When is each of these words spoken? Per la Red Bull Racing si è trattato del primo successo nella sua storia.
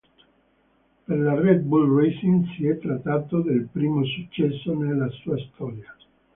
Per 1.09 1.17
la 1.19 1.35
Red 1.39 1.61
Bull 1.73 1.85
Racing 1.95 2.47
si 2.55 2.65
è 2.65 2.75
trattato 2.79 3.41
del 3.43 3.67
primo 3.71 4.03
successo 4.03 4.73
nella 4.73 5.07
sua 5.11 5.37
storia. 5.37 5.95